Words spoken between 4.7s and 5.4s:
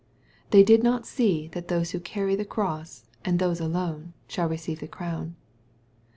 the crown.